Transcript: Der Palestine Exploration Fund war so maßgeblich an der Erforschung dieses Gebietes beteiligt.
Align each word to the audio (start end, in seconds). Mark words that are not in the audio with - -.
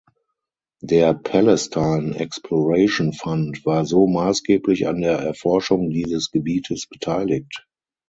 Der 0.81 1.13
Palestine 1.13 2.15
Exploration 2.17 3.13
Fund 3.13 3.63
war 3.67 3.85
so 3.85 4.07
maßgeblich 4.07 4.87
an 4.87 5.01
der 5.01 5.19
Erforschung 5.19 5.91
dieses 5.91 6.31
Gebietes 6.31 6.87
beteiligt. 6.87 7.67